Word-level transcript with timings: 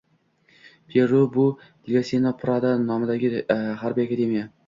Peru 0.93 1.19
bu– 1.35 1.43
Leonsio 1.91 2.33
Prado 2.45 2.73
nomidagi 2.87 3.31
harbiy 3.85 4.09
akademiya 4.09 4.49